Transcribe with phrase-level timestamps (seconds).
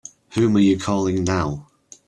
[0.31, 1.67] Whom are you calling now?